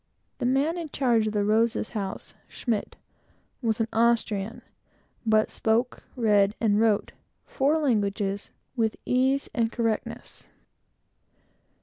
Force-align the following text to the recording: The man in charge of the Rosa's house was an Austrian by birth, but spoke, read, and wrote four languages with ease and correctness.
The 0.39 0.47
man 0.47 0.79
in 0.79 0.89
charge 0.89 1.27
of 1.27 1.33
the 1.33 1.43
Rosa's 1.43 1.89
house 1.89 2.33
was 3.61 3.79
an 3.79 3.87
Austrian 3.93 4.63
by 5.27 5.37
birth, 5.37 5.43
but 5.43 5.49
spoke, 5.51 6.03
read, 6.15 6.55
and 6.59 6.79
wrote 6.81 7.11
four 7.45 7.77
languages 7.77 8.49
with 8.75 8.95
ease 9.05 9.47
and 9.53 9.71
correctness. 9.71 10.47